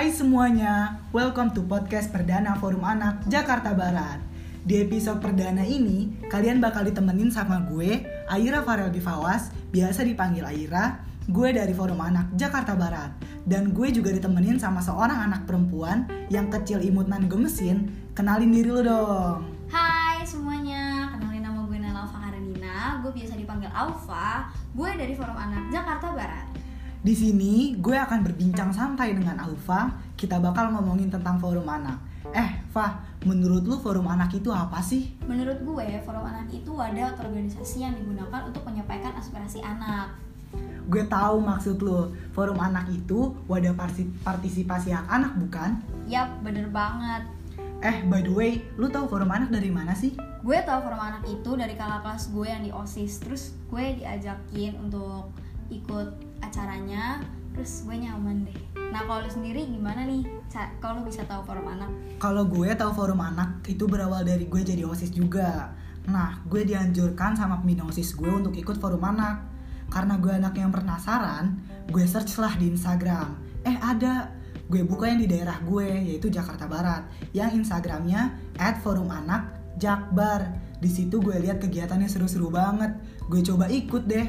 Hai 0.00 0.16
semuanya, 0.16 0.96
welcome 1.12 1.52
to 1.52 1.60
podcast 1.68 2.08
perdana 2.08 2.56
Forum 2.56 2.88
Anak 2.88 3.20
Jakarta 3.28 3.76
Barat. 3.76 4.16
Di 4.64 4.80
episode 4.80 5.20
perdana 5.20 5.60
ini, 5.60 6.24
kalian 6.24 6.56
bakal 6.56 6.88
ditemenin 6.88 7.28
sama 7.28 7.60
gue, 7.68 8.08
Aira 8.32 8.64
Farel 8.64 8.88
Bifawas, 8.88 9.52
biasa 9.68 10.00
dipanggil 10.00 10.40
Aira, 10.48 11.04
gue 11.28 11.52
dari 11.52 11.76
Forum 11.76 12.00
Anak 12.00 12.32
Jakarta 12.32 12.72
Barat. 12.80 13.12
Dan 13.44 13.76
gue 13.76 13.92
juga 13.92 14.08
ditemenin 14.08 14.56
sama 14.56 14.80
seorang 14.80 15.20
anak 15.20 15.44
perempuan 15.44 16.08
yang 16.32 16.48
kecil 16.48 16.80
imut 16.80 17.04
nan 17.04 17.28
gemesin. 17.28 17.92
Kenalin 18.16 18.56
diri 18.56 18.72
lo 18.72 18.80
dong. 18.80 19.52
Hai 19.68 20.24
semuanya, 20.24 21.12
kenalin 21.12 21.44
nama 21.44 21.60
gue 21.68 21.76
Nela 21.76 22.08
Alfa 22.08 22.24
Karenina 22.24 23.04
Gue 23.04 23.12
biasa 23.20 23.36
dipanggil 23.36 23.68
Alfa 23.68 24.48
Gue 24.72 24.96
dari 24.96 25.12
Forum 25.12 25.36
Anak 25.36 25.68
Jakarta 25.68 26.08
Barat 26.16 26.69
Di 27.00 27.16
sini 27.16 27.80
gue 27.80 27.96
akan 27.96 28.20
berbincang 28.20 28.76
santai 28.76 29.16
dengan 29.16 29.40
Alfa. 29.40 29.88
Kita 30.12 30.36
bakal 30.36 30.68
ngomongin 30.76 31.08
tentang 31.08 31.40
forum 31.40 31.64
anak. 31.64 31.96
Eh, 32.36 32.60
Fa, 32.68 33.00
menurut 33.24 33.64
lu 33.64 33.80
forum 33.80 34.04
anak 34.04 34.36
itu 34.36 34.52
apa 34.52 34.84
sih? 34.84 35.16
Menurut 35.24 35.56
gue, 35.64 35.88
Forum 36.04 36.28
Anak 36.28 36.52
itu 36.52 36.70
wadah 36.70 37.16
atau 37.16 37.26
organisasi 37.26 37.82
yang 37.82 37.96
digunakan 37.96 38.46
untuk 38.46 38.62
menyampaikan 38.68 39.16
aspirasi 39.16 39.64
anak 39.64 40.14
Gue 40.86 41.08
tahu 41.08 41.40
maksud 41.40 41.80
lu. 41.80 42.12
Forum 42.36 42.60
anak 42.60 42.92
itu 42.92 43.32
wadah 43.48 43.72
partisipasi 44.20 44.92
hak 44.92 45.08
anak 45.08 45.32
bukan? 45.40 45.80
Yap, 46.06 46.44
bener 46.44 46.68
banget 46.68 47.24
Eh, 47.80 48.04
by 48.04 48.20
the 48.20 48.30
way, 48.30 48.60
lu 48.76 48.92
tahu 48.92 49.08
forum 49.08 49.32
anak 49.32 49.48
dari 49.48 49.72
mana 49.72 49.96
sih? 49.96 50.12
Gue 50.44 50.60
tau 50.64 50.84
Forum 50.84 51.00
Anak 51.00 51.24
itu 51.28 51.52
dari 51.52 51.76
kakak 51.76 52.00
kelas 52.00 52.32
gue 52.32 52.46
yang 52.48 52.64
di 52.64 52.72
OSIS 52.72 53.20
Terus 53.24 53.42
gue 53.72 54.04
diajakin 54.04 54.76
untuk 54.80 55.32
ikut 55.72 56.29
acaranya 56.40 57.20
Terus 57.54 57.84
gue 57.84 57.96
nyaman 57.96 58.48
deh 58.48 58.60
Nah 58.90 59.06
kalau 59.06 59.22
lu 59.22 59.30
sendiri 59.30 59.70
gimana 59.70 60.02
nih? 60.02 60.26
Kalau 60.82 61.00
lu 61.00 61.02
bisa 61.06 61.22
tahu 61.22 61.46
Forum 61.46 61.66
Anak? 61.70 61.90
Kalau 62.20 62.44
gue 62.44 62.68
tahu 62.76 62.92
forum 62.92 63.24
anak 63.24 63.64
itu 63.64 63.88
berawal 63.88 64.20
dari 64.20 64.44
gue 64.44 64.60
jadi 64.60 64.84
OSIS 64.84 65.16
juga. 65.16 65.72
Nah, 66.04 66.44
gue 66.44 66.68
dianjurkan 66.68 67.32
sama 67.32 67.64
pembina 67.64 67.88
OSIS 67.88 68.12
gue 68.12 68.28
untuk 68.28 68.52
ikut 68.52 68.76
forum 68.76 69.00
anak. 69.08 69.40
Karena 69.88 70.20
gue 70.20 70.28
anak 70.28 70.52
yang 70.52 70.68
penasaran, 70.68 71.56
gue 71.88 72.04
search 72.04 72.36
lah 72.36 72.52
di 72.60 72.76
Instagram. 72.76 73.40
Eh 73.64 73.72
ada, 73.80 74.28
gue 74.68 74.84
buka 74.84 75.08
yang 75.08 75.24
di 75.24 75.32
daerah 75.32 75.56
gue, 75.64 76.12
yaitu 76.12 76.28
Jakarta 76.28 76.68
Barat. 76.68 77.08
Yang 77.32 77.64
Instagramnya 77.64 78.36
@forumanakjakbar. 78.84 80.40
Di 80.76 80.92
situ 80.92 81.24
gue 81.24 81.40
lihat 81.40 81.56
kegiatannya 81.56 82.04
seru-seru 82.04 82.52
banget. 82.52 83.00
Gue 83.32 83.40
coba 83.40 83.64
ikut 83.72 84.04
deh. 84.04 84.28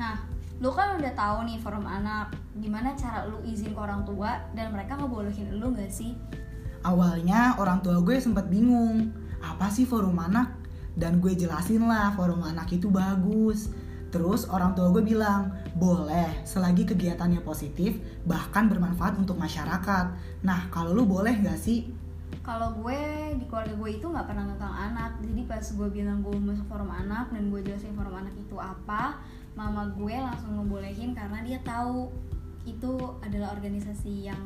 Nah, 0.00 0.23
lu 0.62 0.70
kan 0.70 0.94
udah 0.94 1.12
tahu 1.18 1.50
nih 1.50 1.58
forum 1.58 1.82
anak, 1.82 2.30
gimana 2.62 2.94
cara 2.94 3.26
lu 3.26 3.42
izin 3.42 3.74
ke 3.74 3.80
orang 3.80 4.06
tua 4.06 4.38
dan 4.54 4.70
mereka 4.70 4.94
ngebolehin 4.94 5.58
lu 5.58 5.74
gak 5.74 5.90
sih? 5.90 6.14
Awalnya 6.86 7.58
orang 7.58 7.82
tua 7.82 7.98
gue 8.04 8.20
sempat 8.20 8.46
bingung, 8.46 9.10
apa 9.42 9.66
sih 9.72 9.88
forum 9.88 10.14
anak? 10.20 10.54
Dan 10.94 11.18
gue 11.18 11.34
jelasin 11.34 11.90
lah 11.90 12.14
forum 12.14 12.44
anak 12.46 12.70
itu 12.70 12.86
bagus. 12.86 13.72
Terus 14.14 14.46
orang 14.46 14.78
tua 14.78 14.94
gue 14.94 15.02
bilang, 15.02 15.50
boleh 15.74 16.46
selagi 16.46 16.86
kegiatannya 16.86 17.42
positif, 17.42 17.98
bahkan 18.22 18.70
bermanfaat 18.70 19.18
untuk 19.18 19.34
masyarakat. 19.34 20.06
Nah, 20.46 20.70
kalau 20.70 20.94
lu 20.94 21.02
boleh 21.02 21.34
gak 21.42 21.58
sih? 21.58 21.90
Kalau 22.46 22.78
gue 22.78 23.00
di 23.40 23.44
keluarga 23.50 23.74
gue 23.74 23.90
itu 23.90 24.04
nggak 24.04 24.26
pernah 24.28 24.44
tentang 24.54 24.74
anak, 24.92 25.16
jadi 25.18 25.42
pas 25.48 25.64
gue 25.64 25.88
bilang 25.88 26.20
gue 26.20 26.30
mau 26.36 26.52
masuk 26.52 26.66
forum 26.68 26.92
anak 26.92 27.32
dan 27.32 27.48
gue 27.48 27.60
jelasin 27.64 27.96
forum 27.96 28.14
anak 28.20 28.36
itu 28.36 28.56
apa, 28.60 29.16
mama 29.54 29.86
gue 29.94 30.14
langsung 30.14 30.58
ngebolehin 30.58 31.14
karena 31.14 31.38
dia 31.46 31.58
tahu 31.62 32.10
itu 32.66 32.98
adalah 33.22 33.54
organisasi 33.54 34.26
yang 34.26 34.42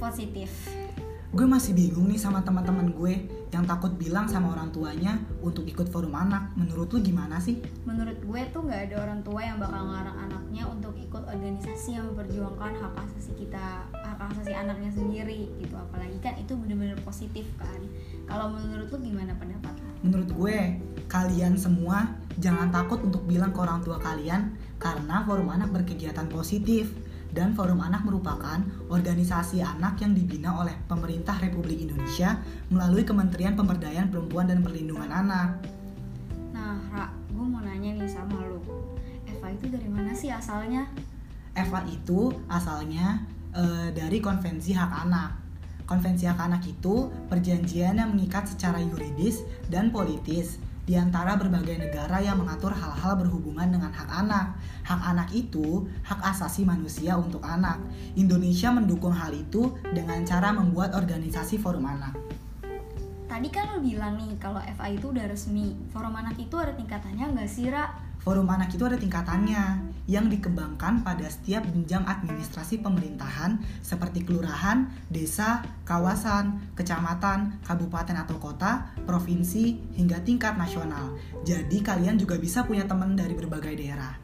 positif. 0.00 0.48
Gue 1.32 1.48
masih 1.48 1.72
bingung 1.72 2.12
nih 2.12 2.20
sama 2.20 2.44
teman-teman 2.44 2.92
gue 2.92 3.24
yang 3.56 3.64
takut 3.64 3.96
bilang 3.96 4.28
sama 4.28 4.52
orang 4.52 4.68
tuanya 4.68 5.16
untuk 5.40 5.64
ikut 5.64 5.88
forum 5.88 6.12
anak. 6.12 6.52
Menurut 6.60 6.92
lu 6.92 7.00
gimana 7.00 7.40
sih? 7.40 7.56
Menurut 7.88 8.20
gue 8.20 8.40
tuh 8.52 8.64
nggak 8.68 8.92
ada 8.92 8.96
orang 9.00 9.20
tua 9.24 9.40
yang 9.40 9.56
bakal 9.56 9.80
ngelarang 9.80 10.18
anaknya 10.28 10.68
untuk 10.68 10.92
ikut 10.96 11.24
organisasi 11.24 11.96
yang 11.96 12.04
memperjuangkan 12.12 12.72
hak 12.84 12.94
asasi 13.08 13.32
kita, 13.36 13.88
hak 13.96 14.20
asasi 14.32 14.52
anaknya 14.52 14.92
sendiri 14.92 15.48
gitu. 15.56 15.72
Apalagi 15.72 16.20
kan 16.20 16.36
itu 16.36 16.52
bener-bener 16.52 17.00
positif 17.00 17.48
kan. 17.56 17.80
Kalau 18.28 18.52
menurut 18.52 18.92
lu 18.92 18.98
gimana 19.00 19.32
pendapat 19.36 19.72
lu? 19.80 19.88
Menurut 20.04 20.30
gue, 20.36 20.56
kalian 21.08 21.56
semua 21.56 22.12
jangan 22.40 22.72
takut 22.72 23.02
untuk 23.04 23.24
bilang 23.28 23.52
ke 23.52 23.60
orang 23.60 23.84
tua 23.84 24.00
kalian 24.00 24.56
karena 24.80 25.24
forum 25.26 25.52
anak 25.52 25.72
berkegiatan 25.74 26.28
positif 26.30 26.92
dan 27.32 27.56
forum 27.56 27.80
anak 27.80 28.04
merupakan 28.04 28.60
organisasi 28.92 29.64
anak 29.64 30.04
yang 30.04 30.12
dibina 30.12 30.52
oleh 30.52 30.76
pemerintah 30.84 31.40
Republik 31.40 31.80
Indonesia 31.80 32.36
melalui 32.68 33.08
Kementerian 33.08 33.56
Pemberdayaan 33.56 34.12
Perempuan 34.12 34.52
dan 34.52 34.60
Perlindungan 34.60 35.08
Anak. 35.08 35.64
Nah, 36.52 36.76
Ra, 36.92 37.08
gue 37.08 37.44
mau 37.48 37.64
nanya 37.64 37.96
nih 37.96 38.10
sama 38.10 38.36
lu. 38.44 38.60
Eva 39.24 39.48
itu 39.48 39.64
dari 39.72 39.88
mana 39.88 40.12
sih 40.12 40.28
asalnya? 40.28 40.84
EVA 41.56 41.80
itu 41.88 42.36
asalnya 42.52 43.24
eh, 43.56 43.88
dari 43.96 44.20
Konvensi 44.20 44.76
Hak 44.76 44.92
Anak. 45.08 45.30
Konvensi 45.88 46.28
Hak 46.28 46.36
Anak 46.36 46.68
itu 46.68 47.08
perjanjian 47.32 47.96
yang 47.96 48.12
mengikat 48.12 48.44
secara 48.44 48.76
yuridis 48.76 49.40
dan 49.72 49.88
politis 49.88 50.60
di 50.82 50.98
antara 50.98 51.38
berbagai 51.38 51.78
negara 51.78 52.18
yang 52.18 52.42
mengatur 52.42 52.74
hal-hal 52.74 53.14
berhubungan 53.14 53.70
dengan 53.70 53.94
hak 53.94 54.10
anak. 54.10 54.58
Hak 54.82 55.02
anak 55.14 55.30
itu 55.30 55.86
hak 56.02 56.18
asasi 56.26 56.66
manusia 56.66 57.14
untuk 57.14 57.42
anak. 57.46 57.78
Indonesia 58.18 58.74
mendukung 58.74 59.14
hal 59.14 59.30
itu 59.30 59.78
dengan 59.94 60.26
cara 60.26 60.50
membuat 60.50 60.98
organisasi 60.98 61.62
forum 61.62 61.86
anak. 61.86 62.18
Tadi 63.30 63.48
kan 63.48 63.78
lu 63.78 63.80
bilang 63.80 64.18
nih 64.20 64.36
kalau 64.36 64.60
FA 64.76 64.92
itu 64.92 65.08
udah 65.08 65.24
resmi. 65.30 65.78
Forum 65.94 66.12
anak 66.18 66.36
itu 66.36 66.52
ada 66.58 66.74
tingkatannya 66.74 67.32
nggak 67.32 67.48
sih, 67.48 67.70
Ra? 67.70 68.11
Forum 68.22 68.46
anak 68.54 68.70
itu 68.70 68.86
ada 68.86 68.94
tingkatannya 68.94 69.90
yang 70.06 70.30
dikembangkan 70.30 71.02
pada 71.02 71.26
setiap 71.26 71.66
jenjang 71.66 72.06
administrasi 72.06 72.78
pemerintahan 72.78 73.58
seperti 73.82 74.22
kelurahan, 74.22 74.86
desa, 75.10 75.66
kawasan, 75.82 76.70
kecamatan, 76.78 77.58
kabupaten 77.66 78.14
atau 78.22 78.38
kota, 78.38 78.94
provinsi, 79.02 79.98
hingga 79.98 80.22
tingkat 80.22 80.54
nasional. 80.54 81.18
Jadi 81.42 81.82
kalian 81.82 82.14
juga 82.14 82.38
bisa 82.38 82.62
punya 82.62 82.86
teman 82.86 83.18
dari 83.18 83.34
berbagai 83.34 83.74
daerah. 83.74 84.14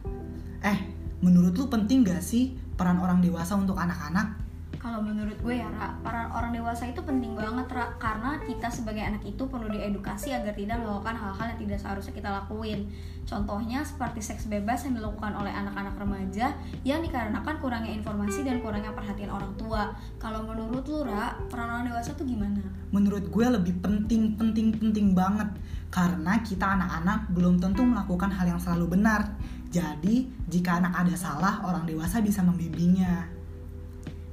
Eh, 0.62 0.78
menurut 1.18 1.58
lu 1.58 1.66
penting 1.66 2.06
gak 2.06 2.22
sih 2.22 2.54
peran 2.78 3.02
orang 3.02 3.18
dewasa 3.18 3.58
untuk 3.58 3.74
anak-anak? 3.74 4.47
Kalau 4.78 5.02
menurut 5.02 5.34
gue 5.42 5.58
ya, 5.58 5.66
Ra, 5.74 5.90
peran 6.06 6.30
orang 6.30 6.54
dewasa 6.54 6.86
itu 6.86 7.02
penting 7.02 7.34
banget, 7.34 7.66
Ra, 7.66 7.90
karena 7.98 8.38
kita 8.46 8.70
sebagai 8.70 9.02
anak 9.02 9.26
itu 9.26 9.42
perlu 9.50 9.66
diedukasi 9.66 10.30
agar 10.30 10.54
tidak 10.54 10.78
melakukan 10.78 11.18
hal-hal 11.18 11.46
yang 11.50 11.60
tidak 11.66 11.78
seharusnya 11.82 12.14
kita 12.14 12.30
lakuin. 12.30 12.86
Contohnya 13.26 13.82
seperti 13.82 14.22
seks 14.22 14.46
bebas 14.46 14.86
yang 14.86 14.94
dilakukan 14.94 15.34
oleh 15.34 15.50
anak-anak 15.50 15.98
remaja 15.98 16.54
yang 16.86 17.02
dikarenakan 17.02 17.58
kurangnya 17.58 17.90
informasi 17.90 18.46
dan 18.46 18.62
kurangnya 18.62 18.94
perhatian 18.94 19.34
orang 19.34 19.50
tua. 19.58 19.90
Kalau 20.22 20.46
menurut 20.46 20.86
lu, 20.86 21.02
Ra, 21.02 21.34
peran 21.50 21.68
orang 21.74 21.90
dewasa 21.90 22.14
tuh 22.14 22.24
gimana? 22.24 22.62
Menurut 22.94 23.26
gue 23.26 23.46
lebih 23.50 23.82
penting, 23.82 24.38
penting, 24.38 24.78
penting 24.78 25.10
banget 25.10 25.50
karena 25.90 26.38
kita 26.46 26.78
anak-anak 26.78 27.26
belum 27.34 27.58
tentu 27.58 27.82
melakukan 27.82 28.30
hal 28.30 28.46
yang 28.46 28.60
selalu 28.62 28.94
benar. 28.94 29.34
Jadi, 29.68 30.30
jika 30.48 30.80
anak 30.80 31.04
ada 31.04 31.14
salah, 31.18 31.60
orang 31.66 31.84
dewasa 31.84 32.24
bisa 32.24 32.40
membimbingnya. 32.40 33.37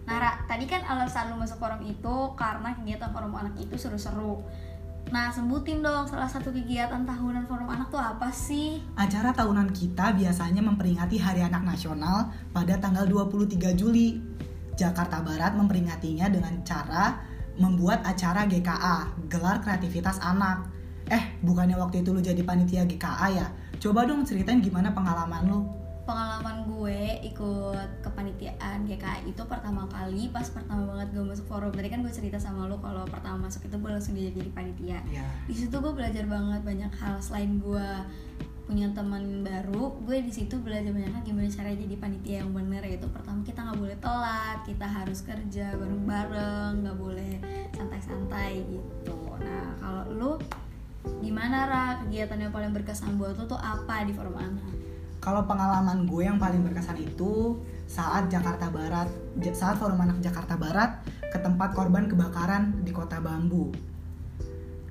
Nara, 0.05 0.37
tadi 0.45 0.69
kan 0.69 0.85
alasan 0.85 1.33
lu 1.33 1.41
masuk 1.41 1.57
forum 1.57 1.81
itu 1.81 2.15
karena 2.37 2.77
kegiatan 2.77 3.09
forum 3.09 3.33
anak 3.33 3.57
itu 3.57 3.73
seru-seru. 3.73 4.45
Nah, 5.09 5.29
sebutin 5.29 5.85
dong 5.85 6.09
salah 6.09 6.25
satu 6.25 6.49
kegiatan 6.49 7.05
tahunan 7.05 7.45
forum 7.45 7.69
anak 7.69 7.93
tuh 7.93 8.01
apa 8.01 8.29
sih? 8.33 8.81
Acara 8.97 9.33
tahunan 9.33 9.69
kita 9.69 10.17
biasanya 10.17 10.65
memperingati 10.65 11.21
Hari 11.21 11.45
Anak 11.45 11.61
Nasional 11.61 12.33
pada 12.49 12.77
tanggal 12.81 13.05
23 13.05 13.77
Juli. 13.77 14.17
Jakarta 14.75 15.23
Barat 15.23 15.55
memperingatinya 15.55 16.27
dengan 16.27 16.59
cara 16.67 17.15
membuat 17.55 18.03
acara 18.03 18.43
GKA, 18.43 19.07
Gelar 19.31 19.63
Kreativitas 19.63 20.19
Anak. 20.19 20.67
Eh, 21.07 21.39
bukannya 21.45 21.77
waktu 21.77 22.01
itu 22.03 22.11
lu 22.11 22.19
jadi 22.19 22.41
panitia 22.41 22.83
GKA 22.83 23.27
ya? 23.31 23.47
Coba 23.77 24.03
dong 24.09 24.25
ceritain 24.25 24.59
gimana 24.59 24.91
pengalaman 24.91 25.43
lu. 25.47 25.84
Pengalaman 26.05 26.69
gue 26.69 27.01
ikut 27.25 27.89
kepanitiaan 28.05 28.85
GKI 28.85 29.33
itu 29.33 29.41
pertama 29.49 29.89
kali 29.89 30.29
pas 30.29 30.45
pertama 30.53 30.85
banget 30.93 31.17
gue 31.17 31.25
masuk 31.25 31.45
forum. 31.49 31.73
Tadi 31.73 31.89
kan 31.89 32.05
gue 32.05 32.13
cerita 32.13 32.37
sama 32.37 32.69
lu 32.69 32.77
kalau 32.77 33.09
pertama 33.09 33.49
masuk 33.49 33.65
itu 33.65 33.75
gue 33.75 33.89
langsung 33.89 34.13
diajak 34.13 34.37
jadi 34.37 34.51
panitia. 34.53 34.99
Ya. 35.09 35.25
Di 35.49 35.55
situ 35.57 35.73
gue 35.73 35.93
belajar 35.97 36.29
banget 36.29 36.61
banyak 36.61 36.91
hal 37.01 37.17
selain 37.25 37.57
gue 37.57 37.89
punya 38.65 38.89
teman 38.97 39.45
baru 39.45 39.93
gue 40.09 40.25
di 40.25 40.33
situ 40.33 40.57
belajar 40.57 40.89
banyak 40.89 41.13
hal 41.13 41.21
gimana 41.21 41.45
cara 41.53 41.69
jadi 41.69 41.95
panitia 42.01 42.41
yang 42.41 42.49
bener 42.49 42.81
yaitu 42.81 43.05
pertama 43.13 43.45
kita 43.45 43.61
nggak 43.61 43.77
boleh 43.77 43.97
telat 44.01 44.57
kita 44.65 44.87
harus 44.89 45.21
kerja 45.21 45.77
bareng-bareng 45.77 46.81
nggak 46.81 46.97
boleh 46.97 47.33
santai-santai 47.77 48.65
gitu 48.65 49.37
nah 49.37 49.69
kalau 49.77 50.03
lu 50.09 50.31
gimana 51.21 51.69
ra 51.69 51.85
kegiatan 52.01 52.41
yang 52.41 52.49
paling 52.49 52.73
berkesan 52.73 53.21
buat 53.21 53.37
lu 53.37 53.45
tuh 53.45 53.61
apa 53.61 54.01
di 54.09 54.13
forum 54.17 54.33
anak 54.33 54.65
Kalau 55.25 55.41
pengalaman 55.49 56.05
gue 56.05 56.21
yang 56.21 56.37
paling 56.37 56.61
berkesan 56.61 57.01
itu 57.01 57.57
saat 57.89 58.29
Jakarta 58.29 58.69
Barat, 58.69 59.09
saat 59.57 59.81
Forum 59.81 59.97
Anak 59.97 60.21
Jakarta 60.21 60.53
Barat 60.53 61.01
ke 61.33 61.41
tempat 61.41 61.73
korban 61.73 62.05
kebakaran 62.05 62.85
di 62.85 62.93
Kota 62.93 63.17
Bambu. 63.17 63.73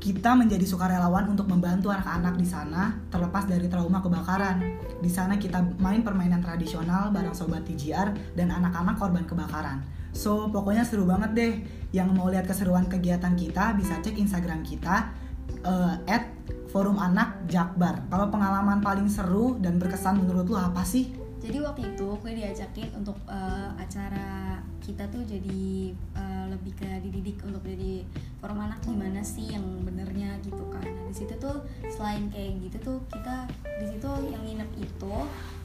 Kita 0.02 0.34
menjadi 0.34 0.66
sukarelawan 0.66 1.31
untuk 1.31 1.46
membantu 1.46 1.94
anak-anak 1.94 2.34
di 2.34 2.50
sana 2.50 2.98
terlepas 3.14 3.46
dari 3.46 3.70
trauma 3.70 4.02
kebakaran. 4.02 4.58
Di 4.98 5.06
sana 5.06 5.38
kita 5.38 5.62
main 5.78 6.02
permainan 6.02 6.42
tradisional 6.42 7.14
bareng 7.14 7.31
sobat 7.31 7.62
TGR 7.62 8.34
dan 8.34 8.50
anak-anak 8.50 8.98
korban 8.98 9.22
kebakaran. 9.31 9.86
So, 10.10 10.50
pokoknya 10.50 10.82
seru 10.82 11.06
banget 11.06 11.31
deh. 11.38 11.52
Yang 11.94 12.08
mau 12.10 12.26
lihat 12.26 12.50
keseruan 12.50 12.90
kegiatan 12.90 13.38
kita 13.38 13.78
bisa 13.78 14.02
cek 14.02 14.19
Instagram 14.19 14.66
kita 14.66 15.14
eh, 15.62 15.94
at 16.10 16.26
Forum 16.75 16.99
Anak 16.99 17.47
Jakbar. 17.47 18.03
Kalau 18.11 18.35
pengalaman 18.35 18.82
paling 18.82 19.06
seru 19.06 19.55
dan 19.62 19.79
berkesan 19.79 20.19
menurut 20.19 20.50
lu 20.50 20.59
apa 20.59 20.82
sih? 20.82 21.15
Jadi 21.38 21.62
waktu 21.62 21.94
itu 21.94 22.19
gue 22.19 22.32
diajakin 22.35 22.91
untuk 22.99 23.15
eh, 23.31 23.71
acara 23.79 24.59
kita 24.82 25.06
tuh 25.06 25.23
jadi 25.23 25.94
eh, 25.94 26.44
lebih 26.50 26.75
ke 26.75 26.99
dididik 26.99 27.38
untuk 27.47 27.62
jadi 27.62 28.03
forum 28.43 28.59
anak 28.59 28.82
gimana 28.82 29.23
sih 29.23 29.55
yang 29.55 29.62
benernya 29.87 30.35
gitu 30.43 30.67
kan. 30.67 30.82
Nah, 30.82 31.06
di 31.06 31.15
situ 31.15 31.38
tuh 31.38 31.62
selain 31.94 32.26
kayak 32.35 32.59
gitu 32.67 32.77
tuh 32.82 32.99
kita 33.06 33.47
di 33.79 33.87
situ 33.94 34.11
yang 34.35 34.43
nginep 34.43 34.70
itu 34.75 35.15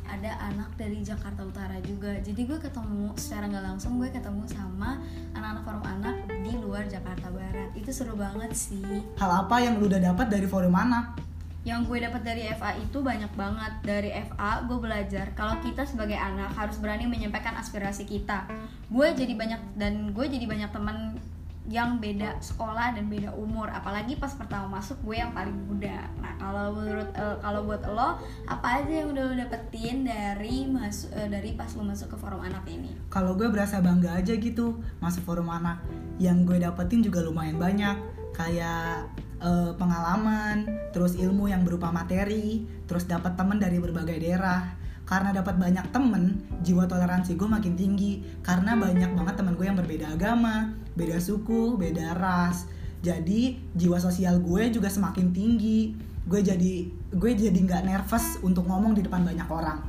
ada 0.09 0.31
anak 0.49 0.73
dari 0.75 1.05
Jakarta 1.05 1.45
Utara 1.45 1.77
juga. 1.85 2.17
Jadi 2.17 2.41
gue 2.49 2.57
ketemu 2.57 3.13
secara 3.13 3.45
nggak 3.45 3.65
langsung 3.65 4.01
gue 4.01 4.09
ketemu 4.09 4.43
sama 4.49 4.97
anak-anak 5.37 5.63
forum 5.63 5.85
anak 5.85 6.15
di 6.41 6.53
luar 6.57 6.89
Jakarta 6.89 7.29
Barat. 7.29 7.69
Itu 7.77 7.93
seru 7.93 8.17
banget 8.17 8.51
sih. 8.57 8.81
Hal 9.21 9.45
apa 9.45 9.61
yang 9.61 9.77
lu 9.77 9.85
udah 9.85 10.01
dapat 10.01 10.27
dari 10.33 10.49
Forum 10.49 10.73
Anak? 10.73 11.29
yang 11.67 11.83
gue 11.83 11.99
dapat 11.99 12.23
dari 12.23 12.47
FA 12.55 12.71
itu 12.79 13.03
banyak 13.03 13.35
banget 13.35 13.73
dari 13.83 14.09
FA 14.31 14.63
gue 14.63 14.79
belajar 14.79 15.35
kalau 15.35 15.59
kita 15.59 15.83
sebagai 15.83 16.15
anak 16.15 16.55
harus 16.55 16.79
berani 16.79 17.03
menyampaikan 17.03 17.51
aspirasi 17.59 18.07
kita 18.07 18.47
gue 18.87 19.07
jadi 19.11 19.35
banyak 19.35 19.61
dan 19.75 20.15
gue 20.15 20.25
jadi 20.25 20.47
banyak 20.47 20.71
teman 20.71 21.19
yang 21.69 22.01
beda 22.01 22.41
sekolah 22.41 22.97
dan 22.97 23.07
beda 23.07 23.31
umur 23.37 23.69
apalagi 23.69 24.17
pas 24.17 24.33
pertama 24.33 24.81
masuk 24.81 24.97
gue 25.05 25.21
yang 25.21 25.31
paling 25.31 25.55
muda 25.69 26.09
nah 26.19 26.33
kalau 26.41 26.73
menurut 26.75 27.09
eh, 27.13 27.37
kalau 27.39 27.61
buat 27.63 27.85
lo 27.85 28.17
apa 28.49 28.81
aja 28.81 29.05
yang 29.05 29.13
udah 29.13 29.23
lo 29.29 29.33
dapetin 29.37 30.03
dari 30.03 30.65
masuk 30.65 31.13
eh, 31.13 31.29
dari 31.29 31.53
pas 31.53 31.69
lo 31.77 31.85
masuk 31.85 32.13
ke 32.13 32.17
forum 32.17 32.41
anak 32.41 32.65
ini 32.65 32.91
Kalau 33.09 33.33
gue 33.33 33.49
berasa 33.49 33.81
bangga 33.81 34.17
aja 34.17 34.33
gitu 34.37 34.81
masuk 34.99 35.23
Forum 35.25 35.49
Anak. 35.49 35.83
Yang 36.17 36.37
gue 36.45 36.57
dapetin 36.61 36.99
juga 37.01 37.23
lumayan 37.23 37.57
banyak. 37.57 37.97
Kayak 38.35 39.09
eh, 39.41 39.71
pengalaman, 39.75 40.69
terus 40.95 41.17
ilmu 41.17 41.49
yang 41.49 41.65
berupa 41.65 41.89
materi, 41.89 42.67
terus 42.85 43.07
dapat 43.09 43.35
temen 43.35 43.57
dari 43.57 43.77
berbagai 43.81 44.19
daerah. 44.19 44.77
Karena 45.09 45.33
dapat 45.33 45.57
banyak 45.57 45.89
temen, 45.89 46.37
jiwa 46.61 46.85
toleransi 46.85 47.33
gue 47.33 47.49
makin 47.49 47.73
tinggi. 47.73 48.21
Karena 48.45 48.77
banyak 48.77 49.17
banget 49.17 49.41
temen 49.41 49.57
gue 49.57 49.65
yang 49.65 49.73
berbeda 49.73 50.13
agama, 50.13 50.69
beda 50.93 51.17
suku, 51.17 51.73
beda 51.81 52.13
ras. 52.13 52.69
Jadi 53.01 53.57
jiwa 53.73 53.97
sosial 53.97 54.37
gue 54.37 54.69
juga 54.69 54.85
semakin 54.93 55.33
tinggi. 55.33 55.97
Gue 56.29 56.45
jadi 56.45 56.93
gue 57.09 57.31
jadi 57.33 57.57
nggak 57.57 57.89
nervous 57.89 58.37
untuk 58.45 58.69
ngomong 58.69 58.93
di 58.93 59.01
depan 59.01 59.25
banyak 59.25 59.49
orang. 59.49 59.81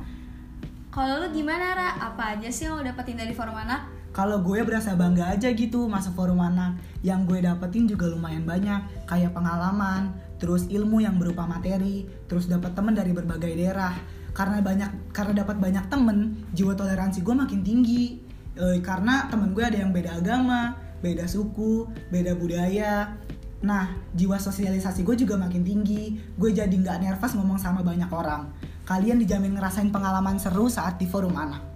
kalau 0.91 1.23
lo 1.23 1.31
gimana 1.31 1.71
Ra? 1.71 1.89
apa 2.11 2.35
aja 2.35 2.51
sih 2.51 2.67
yang 2.67 2.75
lo 2.75 2.83
dapetin 2.83 3.15
dari 3.15 3.31
forum 3.31 3.55
anak 3.55 3.87
kalau 4.11 4.43
gue 4.43 4.59
berasa 4.67 4.91
bangga 4.91 5.31
aja 5.31 5.47
gitu 5.55 5.87
masuk 5.87 6.19
forum 6.19 6.43
anak 6.43 6.75
yang 6.99 7.23
gue 7.23 7.39
dapetin 7.39 7.87
juga 7.87 8.11
lumayan 8.11 8.43
banyak 8.43 9.07
kayak 9.07 9.31
pengalaman 9.31 10.11
terus 10.35 10.67
ilmu 10.67 10.99
yang 10.99 11.15
berupa 11.15 11.47
materi 11.47 12.03
terus 12.27 12.51
dapat 12.51 12.75
temen 12.75 12.91
dari 12.91 13.15
berbagai 13.15 13.55
daerah 13.55 13.95
karena 14.31 14.63
banyak 14.63 15.11
karena 15.11 15.43
dapat 15.43 15.59
banyak 15.59 15.85
temen 15.91 16.47
jiwa 16.55 16.73
toleransi 16.75 17.23
gue 17.23 17.35
makin 17.35 17.61
tinggi. 17.61 18.19
Eh, 18.51 18.79
karena 18.83 19.31
temen 19.31 19.55
gue 19.55 19.63
ada 19.63 19.79
yang 19.79 19.95
beda 19.95 20.19
agama 20.19 20.75
beda 21.01 21.25
suku 21.25 21.89
beda 22.13 22.37
budaya. 22.37 23.17
Nah 23.65 23.93
jiwa 24.15 24.37
sosialisasi 24.37 25.01
gue 25.01 25.15
juga 25.25 25.35
makin 25.35 25.65
tinggi. 25.65 26.21
Gue 26.37 26.53
jadi 26.53 26.71
nggak 26.71 27.01
nervous 27.01 27.33
ngomong 27.35 27.57
sama 27.57 27.81
banyak 27.81 28.09
orang. 28.13 28.53
Kalian 28.85 29.19
dijamin 29.19 29.57
ngerasain 29.57 29.89
pengalaman 29.89 30.37
seru 30.37 30.69
saat 30.69 31.01
di 31.01 31.09
forum 31.09 31.35
anak. 31.35 31.71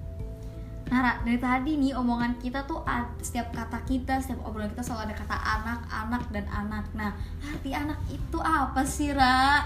Nara, 0.85 1.17
dari 1.25 1.41
tadi 1.41 1.81
nih 1.81 1.97
omongan 1.97 2.37
kita 2.37 2.61
tuh 2.69 2.85
setiap 3.17 3.49
kata 3.49 3.81
kita, 3.89 4.21
setiap 4.21 4.45
obrolan 4.45 4.69
kita 4.69 4.85
selalu 4.85 5.09
ada 5.09 5.15
kata 5.17 5.37
anak, 5.37 5.79
anak 5.89 6.23
dan 6.29 6.45
anak. 6.53 6.85
Nah, 6.93 7.09
arti 7.41 7.73
anak 7.73 7.97
itu 8.13 8.37
apa 8.37 8.85
sih, 8.85 9.09
Ra? 9.09 9.65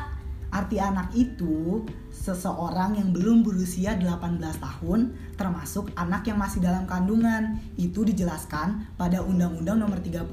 Arti 0.50 0.82
anak 0.82 1.14
itu 1.14 1.86
seseorang 2.10 2.98
yang 2.98 3.14
belum 3.14 3.46
berusia 3.46 3.94
18 3.94 4.42
tahun 4.58 5.14
termasuk 5.38 5.94
anak 5.94 6.26
yang 6.26 6.42
masih 6.42 6.58
dalam 6.58 6.90
kandungan. 6.90 7.62
Itu 7.78 8.02
dijelaskan 8.02 8.98
pada 8.98 9.22
Undang-Undang 9.22 9.78
Nomor 9.78 10.02
35 10.02 10.26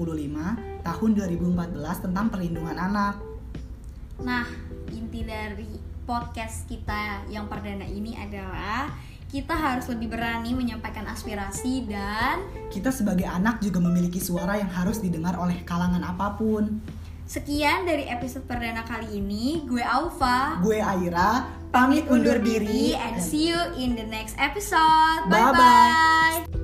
Tahun 0.81 1.11
2014 1.13 2.05
tentang 2.09 2.27
Perlindungan 2.33 2.79
Anak. 2.81 3.21
Nah, 4.25 4.49
inti 4.89 5.21
dari 5.21 5.77
podcast 6.09 6.65
kita 6.65 7.29
yang 7.29 7.45
perdana 7.53 7.85
ini 7.85 8.17
adalah 8.17 8.89
kita 9.27 9.53
harus 9.53 9.91
lebih 9.91 10.15
berani 10.15 10.55
menyampaikan 10.55 11.05
aspirasi 11.11 11.85
dan 11.91 12.41
Kita 12.71 12.95
sebagai 12.95 13.27
anak 13.27 13.59
juga 13.59 13.83
memiliki 13.83 14.23
suara 14.23 14.57
yang 14.57 14.71
harus 14.71 15.03
didengar 15.03 15.35
oleh 15.37 15.61
kalangan 15.67 16.01
apa 16.01 16.39
pun. 16.39 16.79
Sekian 17.27 17.85
dari 17.85 18.07
episode 18.07 18.47
perdana 18.47 18.87
kali 18.87 19.19
ini. 19.19 19.67
Gue 19.67 19.83
Aufa. 19.83 20.63
Gue 20.63 20.79
Aira, 20.79 21.47
pamit 21.75 22.07
undur 22.07 22.39
diri. 22.41 22.95
and 22.95 23.19
see 23.19 23.51
you 23.51 23.59
in 23.77 23.99
the 23.99 24.07
next 24.07 24.39
episode. 24.39 25.27
Bye-bye. 25.27 25.53
Bye 25.53 26.47
bye. 26.47 26.55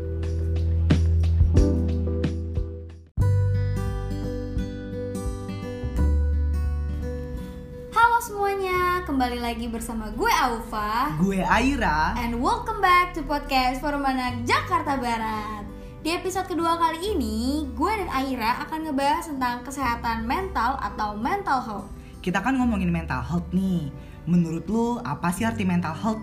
Halo 7.92 8.18
semuanya, 8.18 9.06
kembali 9.06 9.38
lagi 9.38 9.70
bersama 9.70 10.10
gue 10.10 10.32
Aufa 10.32 11.14
Gue 11.20 11.38
Aira. 11.38 12.16
and 12.18 12.42
welcome 12.42 12.82
back 12.82 13.14
to 13.14 13.22
podcast 13.22 13.78
Forum 13.78 14.02
Anak 14.02 14.42
Jakarta 14.42 14.98
Barat. 14.98 15.61
Di 16.02 16.10
episode 16.10 16.50
kedua 16.50 16.74
kali 16.82 17.14
ini, 17.14 17.62
gue 17.78 17.92
dan 17.94 18.10
Aira 18.10 18.58
akan 18.66 18.90
ngebahas 18.90 19.22
tentang 19.30 19.62
kesehatan 19.62 20.26
mental 20.26 20.74
atau 20.82 21.14
mental 21.14 21.62
health. 21.62 21.86
Kita 22.18 22.42
kan 22.42 22.58
ngomongin 22.58 22.90
mental 22.90 23.22
health 23.22 23.46
nih. 23.54 23.86
Menurut 24.26 24.66
lu 24.66 24.98
apa 25.06 25.30
sih 25.30 25.46
arti 25.46 25.62
mental 25.62 25.94
health? 25.94 26.18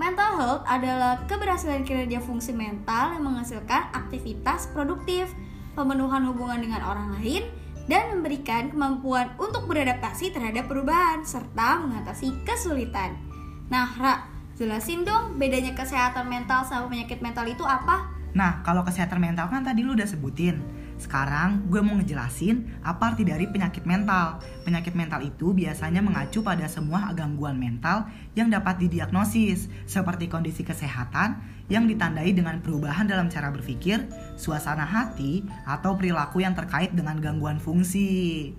Mental 0.00 0.40
health 0.40 0.64
adalah 0.64 1.20
keberhasilan 1.28 1.84
kinerja 1.84 2.16
fungsi 2.24 2.56
mental 2.56 3.12
yang 3.12 3.28
menghasilkan 3.28 3.92
aktivitas 3.92 4.72
produktif, 4.72 5.28
pemenuhan 5.76 6.24
hubungan 6.24 6.64
dengan 6.64 6.80
orang 6.88 7.12
lain, 7.20 7.44
dan 7.84 8.08
memberikan 8.08 8.72
kemampuan 8.72 9.36
untuk 9.36 9.68
beradaptasi 9.68 10.32
terhadap 10.32 10.64
perubahan 10.64 11.20
serta 11.20 11.76
mengatasi 11.76 12.32
kesulitan. 12.48 13.20
Nah, 13.68 13.84
Ra, 14.00 14.24
jelasin 14.56 15.04
dong 15.04 15.36
bedanya 15.36 15.76
kesehatan 15.76 16.24
mental 16.24 16.64
sama 16.64 16.88
penyakit 16.88 17.20
mental 17.20 17.44
itu 17.44 17.68
apa? 17.68 18.13
Nah, 18.34 18.66
kalau 18.66 18.82
kesehatan 18.82 19.22
mental 19.22 19.46
kan 19.46 19.62
tadi 19.62 19.86
lu 19.86 19.94
udah 19.94 20.10
sebutin. 20.10 20.58
Sekarang 20.98 21.70
gue 21.70 21.78
mau 21.78 21.94
ngejelasin 21.94 22.82
apa 22.82 23.14
arti 23.14 23.22
dari 23.22 23.46
penyakit 23.46 23.86
mental. 23.86 24.42
Penyakit 24.66 24.94
mental 24.98 25.22
itu 25.22 25.54
biasanya 25.54 26.02
mengacu 26.02 26.42
pada 26.42 26.66
semua 26.66 27.14
gangguan 27.14 27.54
mental 27.54 28.10
yang 28.34 28.50
dapat 28.50 28.82
didiagnosis, 28.82 29.70
seperti 29.86 30.26
kondisi 30.26 30.66
kesehatan 30.66 31.38
yang 31.70 31.86
ditandai 31.86 32.34
dengan 32.34 32.58
perubahan 32.58 33.06
dalam 33.06 33.30
cara 33.30 33.54
berpikir, 33.54 34.02
suasana 34.34 34.84
hati, 34.84 35.46
atau 35.64 35.94
perilaku 35.94 36.42
yang 36.42 36.52
terkait 36.58 36.90
dengan 36.92 37.22
gangguan 37.22 37.62
fungsi. 37.62 38.50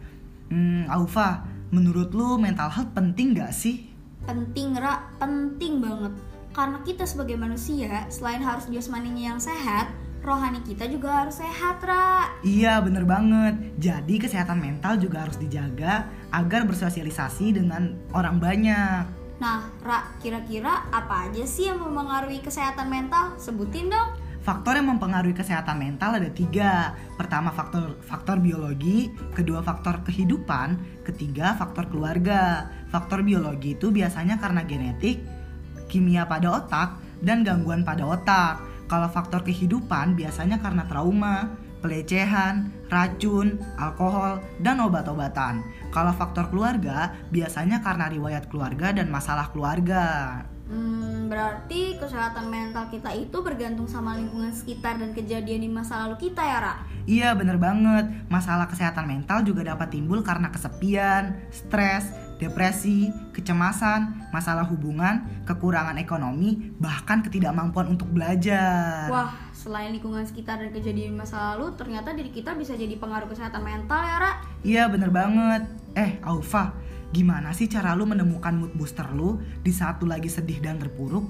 Hmm, 0.50 0.88
Aufa, 0.88 1.44
menurut 1.76 2.16
lu 2.16 2.40
mental 2.40 2.72
health 2.72 2.96
penting 2.96 3.36
gak 3.36 3.52
sih? 3.52 3.92
Penting, 4.26 4.74
Ra, 4.80 5.06
penting 5.22 5.84
banget. 5.84 6.35
Karena 6.56 6.80
kita 6.88 7.04
sebagai 7.04 7.36
manusia, 7.36 8.08
selain 8.08 8.40
harus 8.40 8.72
jasmaninya 8.72 9.36
yang 9.36 9.42
sehat, 9.44 9.92
rohani 10.24 10.64
kita 10.64 10.88
juga 10.88 11.28
harus 11.28 11.36
sehat, 11.44 11.84
Ra. 11.84 12.32
Iya 12.48 12.80
bener 12.80 13.04
banget 13.04 13.76
Jadi 13.76 14.16
kesehatan 14.24 14.64
mental 14.64 14.96
juga 14.98 15.28
harus 15.28 15.36
dijaga 15.36 16.08
Agar 16.32 16.64
bersosialisasi 16.64 17.60
dengan 17.60 18.00
orang 18.16 18.40
banyak 18.40 19.04
Nah, 19.38 19.68
Ra, 19.84 20.16
kira-kira 20.24 20.88
apa 20.96 21.28
aja 21.28 21.44
sih 21.44 21.68
yang 21.68 21.84
mempengaruhi 21.84 22.40
kesehatan 22.40 22.88
mental? 22.88 23.36
Sebutin 23.36 23.92
dong. 23.92 24.16
Faktor 24.40 24.80
yang 24.80 24.96
mempengaruhi 24.96 25.36
kesehatan 25.36 25.76
mental 25.76 26.24
ada 26.24 26.32
tiga 26.32 26.96
Pertama 27.20 27.52
faktor 27.52 28.00
faktor 28.00 28.40
biologi 28.40 29.12
Kedua 29.36 29.60
faktor 29.60 30.08
kehidupan 30.08 31.04
Ketiga 31.04 31.58
faktor 31.60 31.92
keluarga 31.92 32.72
Faktor 32.88 33.28
biologi 33.28 33.76
itu 33.76 33.90
biasanya 33.92 34.38
karena 34.38 34.62
genetik 34.64 35.45
Kimia 35.88 36.26
pada 36.26 36.62
otak 36.62 36.98
Dan 37.22 37.46
gangguan 37.46 37.82
pada 37.82 38.06
otak 38.06 38.62
Kalau 38.86 39.10
faktor 39.10 39.42
kehidupan 39.42 40.14
biasanya 40.14 40.62
karena 40.62 40.86
trauma 40.86 41.66
pelecehan, 41.86 42.74
racun, 42.90 43.62
alkohol, 43.78 44.42
dan 44.58 44.82
obat-obatan. 44.82 45.62
Kalau 45.94 46.10
faktor 46.18 46.50
keluarga, 46.50 47.14
biasanya 47.30 47.86
karena 47.86 48.10
riwayat 48.10 48.50
keluarga 48.50 48.90
dan 48.90 49.14
masalah 49.14 49.54
keluarga. 49.54 50.42
Hmm, 50.66 51.30
berarti 51.30 51.94
kesehatan 52.02 52.50
mental 52.50 52.90
kita 52.90 53.14
itu 53.14 53.38
bergantung 53.46 53.86
sama 53.86 54.18
lingkungan 54.18 54.50
sekitar 54.50 54.98
dan 54.98 55.14
kejadian 55.14 55.62
di 55.62 55.70
masa 55.70 56.02
lalu 56.02 56.26
kita 56.26 56.42
ya, 56.42 56.58
Ra? 56.58 56.76
Iya 57.06 57.38
bener 57.38 57.62
banget, 57.62 58.10
masalah 58.34 58.66
kesehatan 58.66 59.06
mental 59.06 59.46
juga 59.46 59.62
dapat 59.62 59.94
timbul 59.94 60.26
karena 60.26 60.50
kesepian, 60.50 61.38
stres, 61.54 62.10
depresi, 62.36 63.12
kecemasan, 63.32 64.32
masalah 64.32 64.68
hubungan, 64.68 65.24
kekurangan 65.48 65.96
ekonomi, 65.96 66.76
bahkan 66.80 67.24
ketidakmampuan 67.24 67.96
untuk 67.96 68.12
belajar. 68.12 69.08
Wah, 69.08 69.32
selain 69.56 69.96
lingkungan 69.96 70.28
sekitar 70.28 70.60
dan 70.60 70.76
kejadian 70.76 71.16
di 71.16 71.18
masa 71.18 71.56
lalu, 71.56 71.72
ternyata 71.80 72.12
diri 72.12 72.30
kita 72.30 72.54
bisa 72.54 72.76
jadi 72.76 73.00
pengaruh 73.00 73.32
kesehatan 73.32 73.64
mental 73.64 74.02
ya, 74.04 74.18
Ra? 74.20 74.32
Iya 74.62 74.84
bener 74.92 75.10
banget. 75.10 75.64
Eh, 75.96 76.20
Aufa, 76.28 76.76
gimana 77.16 77.56
sih 77.56 77.72
cara 77.72 77.96
lu 77.96 78.04
menemukan 78.04 78.52
mood 78.52 78.76
booster 78.76 79.08
lu 79.16 79.40
di 79.64 79.72
saat 79.72 80.04
lu 80.04 80.12
lagi 80.12 80.28
sedih 80.28 80.60
dan 80.60 80.76
terpuruk? 80.76 81.24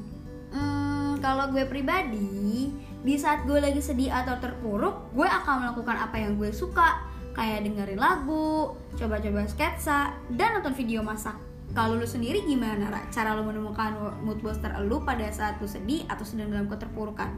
Hmm, 0.50 1.21
kalau 1.21 1.53
gue 1.53 1.69
pribadi, 1.69 2.74
di 3.05 3.15
saat 3.21 3.45
gue 3.45 3.62
lagi 3.62 3.77
sedih 3.79 4.09
atau 4.09 4.41
terpuruk, 4.41 5.13
gue 5.13 5.27
akan 5.29 5.69
melakukan 5.69 5.93
apa 5.93 6.17
yang 6.17 6.41
gue 6.41 6.50
suka, 6.50 7.05
kayak 7.36 7.68
dengerin 7.68 8.00
lagu, 8.00 8.74
coba-coba 8.96 9.44
sketsa, 9.46 10.15
dan 10.34 10.58
nonton 10.58 10.74
video 10.74 11.04
masak. 11.04 11.36
Kalau 11.75 12.00
lu 12.00 12.08
sendiri 12.08 12.48
gimana, 12.48 12.88
Ra? 12.88 13.04
Cara 13.12 13.36
lu 13.36 13.44
menemukan 13.44 14.15
mood 14.24 14.39
booster 14.39 14.72
lu 14.88 15.04
pada 15.04 15.27
saat 15.27 15.60
lu 15.60 15.68
sedih 15.68 16.08
atau 16.08 16.24
sedang 16.24 16.48
dalam 16.48 16.72
keterpurukan? 16.72 17.36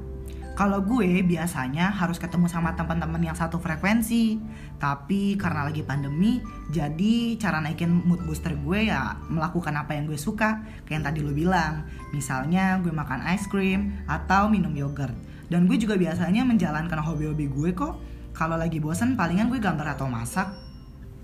Kalau 0.58 0.82
gue 0.82 1.22
biasanya 1.22 1.94
harus 1.94 2.18
ketemu 2.18 2.50
sama 2.50 2.74
teman-teman 2.74 3.22
yang 3.22 3.38
satu 3.38 3.62
frekuensi. 3.62 4.42
Tapi 4.82 5.38
karena 5.38 5.70
lagi 5.70 5.86
pandemi, 5.86 6.42
jadi 6.74 7.38
cara 7.38 7.62
naikin 7.62 7.89
mood 7.89 8.25
booster 8.25 8.58
gue 8.58 8.89
ya 8.89 9.22
melakukan 9.30 9.74
apa 9.77 9.94
yang 9.94 10.10
gue 10.10 10.18
suka. 10.18 10.66
Kayak 10.86 10.94
yang 10.98 11.06
tadi 11.06 11.20
lu 11.22 11.34
bilang. 11.34 11.86
Misalnya 12.10 12.82
gue 12.82 12.89
makan 12.89 13.25
ice 13.34 13.46
cream 13.46 14.01
atau 14.10 14.50
minum 14.50 14.74
yogurt. 14.74 15.13
Dan 15.46 15.70
gue 15.70 15.77
juga 15.77 15.94
biasanya 15.94 16.42
menjalankan 16.42 17.06
hobi-hobi 17.06 17.54
gue 17.54 17.70
kok. 17.77 18.01
Kalau 18.38 18.53
lagi 18.53 18.77
bosen 18.77 19.17
palingan 19.17 19.50
gue 19.50 19.58
gambar 19.58 19.98
atau 19.98 20.06
masak. 20.06 20.46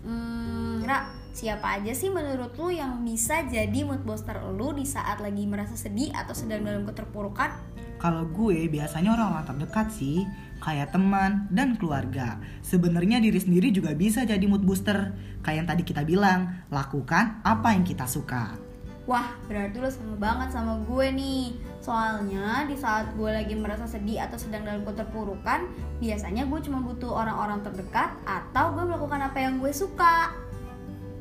Hmm, 0.02 0.82
Ra, 0.82 1.14
siapa 1.30 1.78
aja 1.78 1.94
sih 1.94 2.10
menurut 2.10 2.58
lu 2.58 2.74
yang 2.74 3.06
bisa 3.06 3.46
jadi 3.46 3.86
mood 3.86 4.02
booster 4.02 4.34
lu 4.50 4.74
di 4.74 4.82
saat 4.82 5.22
lagi 5.22 5.46
merasa 5.46 5.78
sedih 5.78 6.10
atau 6.10 6.34
sedang 6.34 6.66
dalam 6.66 6.90
keterpurukan? 6.90 7.54
Kalau 8.02 8.26
gue 8.34 8.66
biasanya 8.66 9.14
orang-orang 9.14 9.46
terdekat 9.46 9.94
sih, 9.94 10.26
kayak 10.58 10.90
teman 10.90 11.46
dan 11.54 11.78
keluarga. 11.78 12.42
Sebenarnya 12.66 13.22
diri 13.22 13.38
sendiri 13.38 13.70
juga 13.70 13.94
bisa 13.94 14.26
jadi 14.26 14.44
mood 14.50 14.66
booster. 14.66 15.14
Kayak 15.46 15.58
yang 15.62 15.68
tadi 15.70 15.84
kita 15.86 16.02
bilang, 16.02 16.66
lakukan 16.74 17.46
apa 17.46 17.78
yang 17.78 17.86
kita 17.86 18.10
suka. 18.10 18.73
Wah, 19.04 19.36
berarti 19.52 19.84
lo 19.84 19.92
sama 19.92 20.16
banget 20.16 20.56
sama 20.56 20.80
gue 20.88 21.08
nih. 21.12 21.60
Soalnya 21.84 22.64
di 22.64 22.80
saat 22.80 23.12
gue 23.20 23.28
lagi 23.28 23.52
merasa 23.52 23.84
sedih 23.84 24.24
atau 24.24 24.40
sedang 24.40 24.64
dalam 24.64 24.88
keterpurukan, 24.88 25.68
biasanya 26.00 26.48
gue 26.48 26.60
cuma 26.64 26.80
butuh 26.80 27.12
orang-orang 27.12 27.60
terdekat 27.68 28.16
atau 28.24 28.72
gue 28.72 28.84
melakukan 28.88 29.28
apa 29.28 29.38
yang 29.44 29.60
gue 29.60 29.76
suka. 29.76 30.32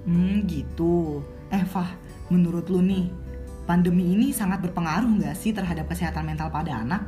Hmm, 0.07 0.47
gitu. 0.47 1.27
Eh, 1.51 1.67
Fah, 1.67 1.91
menurut 2.31 2.71
lu 2.71 2.79
nih, 2.87 3.11
pandemi 3.67 4.15
ini 4.15 4.31
sangat 4.31 4.63
berpengaruh 4.63 5.19
nggak 5.19 5.35
sih 5.35 5.51
terhadap 5.51 5.91
kesehatan 5.91 6.23
mental 6.23 6.55
pada 6.55 6.87
anak? 6.87 7.03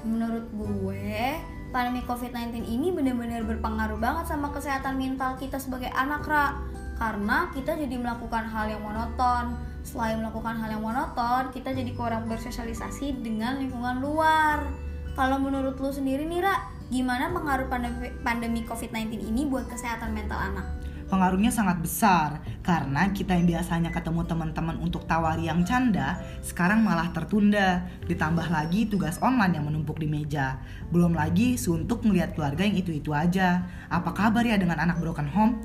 Menurut 0.00 0.48
gue, 0.48 1.36
pandemi 1.76 2.00
COVID-19 2.08 2.64
ini 2.64 2.88
benar-benar 2.88 3.44
berpengaruh 3.44 4.00
banget 4.00 4.32
sama 4.32 4.48
kesehatan 4.48 4.96
mental 4.96 5.36
kita 5.36 5.60
sebagai 5.60 5.92
anak, 5.92 6.24
Ra. 6.24 6.56
Karena 7.00 7.48
kita 7.48 7.80
jadi 7.80 7.96
melakukan 7.96 8.44
hal 8.44 8.68
yang 8.68 8.84
monoton. 8.84 9.56
Selain 9.80 10.20
melakukan 10.20 10.60
hal 10.60 10.68
yang 10.76 10.84
monoton, 10.84 11.48
kita 11.48 11.72
jadi 11.72 11.96
kurang 11.96 12.28
bersosialisasi 12.28 13.24
dengan 13.24 13.56
lingkungan 13.56 14.04
luar. 14.04 14.68
Kalau 15.16 15.40
menurut 15.40 15.80
lu 15.80 15.88
sendiri 15.88 16.28
nih, 16.28 16.44
Ra, 16.44 16.60
gimana 16.92 17.32
pengaruh 17.32 17.72
pandemi, 17.72 18.12
pandemi 18.20 18.60
COVID-19 18.68 19.16
ini 19.16 19.48
buat 19.48 19.64
kesehatan 19.72 20.12
mental 20.12 20.36
anak? 20.36 20.90
pengaruhnya 21.10 21.50
sangat 21.50 21.82
besar 21.82 22.38
karena 22.62 23.10
kita 23.10 23.34
yang 23.34 23.50
biasanya 23.50 23.90
ketemu 23.90 24.22
teman-teman 24.30 24.78
untuk 24.78 25.04
tawari 25.10 25.50
yang 25.50 25.66
canda 25.66 26.22
sekarang 26.40 26.86
malah 26.86 27.10
tertunda 27.10 27.82
ditambah 28.06 28.46
lagi 28.46 28.86
tugas 28.86 29.18
online 29.18 29.58
yang 29.58 29.66
menumpuk 29.66 29.98
di 29.98 30.06
meja 30.06 30.62
belum 30.94 31.18
lagi 31.18 31.58
suntuk 31.58 32.06
melihat 32.06 32.38
keluarga 32.38 32.62
yang 32.62 32.78
itu-itu 32.78 33.10
aja 33.10 33.66
apa 33.90 34.14
kabar 34.14 34.46
ya 34.46 34.54
dengan 34.54 34.78
anak 34.78 35.02
broken 35.02 35.26
home 35.26 35.58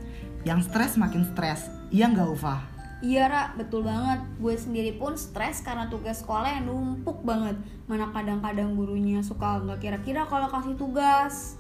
yang 0.46 0.62
stres 0.62 0.96
makin 0.96 1.26
stres. 1.34 1.68
Iya 1.90 2.14
nggak 2.14 2.30
Ufa? 2.30 2.62
Iya 3.02 3.28
Ra, 3.28 3.44
betul 3.58 3.84
banget. 3.84 4.24
Gue 4.40 4.56
sendiri 4.56 4.96
pun 4.96 5.18
stres 5.18 5.60
karena 5.60 5.90
tugas 5.90 6.22
sekolah 6.22 6.62
yang 6.62 6.70
numpuk 6.70 7.26
banget. 7.26 7.58
Mana 7.90 8.14
kadang-kadang 8.14 8.78
gurunya 8.78 9.20
suka 9.26 9.60
nggak 9.66 9.82
kira-kira 9.82 10.24
kalau 10.30 10.48
kasih 10.48 10.78
tugas. 10.78 11.58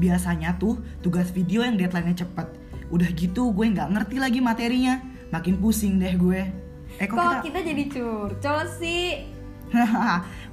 Biasanya 0.00 0.56
tuh 0.58 0.80
tugas 1.04 1.30
video 1.30 1.62
yang 1.62 1.78
deadline-nya 1.78 2.26
cepet. 2.26 2.48
Udah 2.90 3.08
gitu 3.12 3.52
gue 3.52 3.66
nggak 3.70 3.92
ngerti 3.92 4.16
lagi 4.18 4.40
materinya. 4.40 4.98
Makin 5.30 5.60
pusing 5.60 6.00
deh 6.00 6.16
gue. 6.16 6.42
Eh 6.96 7.06
kok, 7.06 7.16
kok 7.16 7.44
kita... 7.44 7.60
kita 7.60 7.60
jadi 7.60 7.82
curcol 7.92 8.60
sih? 8.80 9.04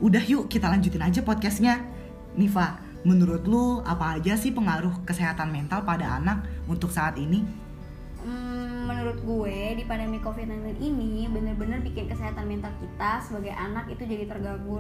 Udah 0.06 0.24
yuk 0.28 0.52
kita 0.52 0.68
lanjutin 0.68 1.02
aja 1.02 1.24
podcastnya. 1.24 1.82
Niva 2.36 2.92
menurut 3.02 3.44
lu 3.50 3.82
apa 3.82 4.22
aja 4.22 4.38
sih 4.38 4.54
pengaruh 4.54 5.02
kesehatan 5.10 5.50
mental 5.50 5.82
pada 5.82 6.22
anak 6.22 6.46
untuk 6.70 6.94
saat 6.94 7.18
ini 7.18 7.42
menurut 9.12 9.44
gue 9.44 9.60
di 9.76 9.84
pandemi 9.84 10.24
COVID-19 10.24 10.80
ini 10.80 11.28
bener-bener 11.28 11.84
bikin 11.84 12.08
kesehatan 12.08 12.48
mental 12.48 12.72
kita 12.80 13.20
sebagai 13.20 13.52
anak 13.52 13.92
itu 13.92 14.08
jadi 14.08 14.24
terganggu 14.24 14.80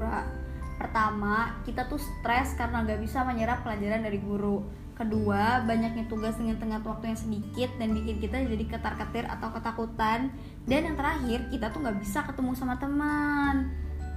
Pertama, 0.79 1.59
kita 1.67 1.91
tuh 1.91 1.99
stres 1.99 2.55
karena 2.55 2.87
nggak 2.87 3.03
bisa 3.03 3.27
menyerap 3.27 3.59
pelajaran 3.67 4.07
dari 4.07 4.23
guru 4.23 4.63
Kedua, 4.95 5.67
banyaknya 5.67 6.07
tugas 6.07 6.39
dengan 6.39 6.63
tengah 6.63 6.79
waktu 6.79 7.11
yang 7.11 7.19
sedikit 7.19 7.69
dan 7.75 7.91
bikin 7.91 8.23
kita 8.23 8.37
jadi 8.47 8.65
ketar-ketir 8.69 9.25
atau 9.27 9.49
ketakutan. 9.49 10.29
Dan 10.63 10.87
yang 10.87 10.95
terakhir, 10.95 11.49
kita 11.49 11.73
tuh 11.73 11.81
nggak 11.81 11.99
bisa 11.99 12.21
ketemu 12.21 12.51
sama 12.53 12.77
teman. 12.77 13.67